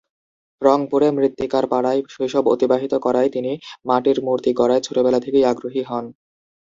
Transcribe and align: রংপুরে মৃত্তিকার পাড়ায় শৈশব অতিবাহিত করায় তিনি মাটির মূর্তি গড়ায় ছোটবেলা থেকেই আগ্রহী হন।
রংপুরে 0.61 1.07
মৃত্তিকার 1.11 1.65
পাড়ায় 1.67 2.01
শৈশব 2.09 2.45
অতিবাহিত 2.47 2.93
করায় 3.05 3.29
তিনি 3.29 3.51
মাটির 3.85 4.17
মূর্তি 4.25 4.51
গড়ায় 4.53 4.83
ছোটবেলা 4.83 5.19
থেকেই 5.25 5.47
আগ্রহী 5.51 5.81
হন। 5.83 6.05